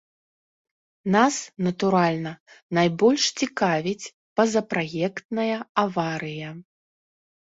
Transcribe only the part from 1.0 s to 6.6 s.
Нас, натуральна, найбольш цікавіць пазапраектная аварыя.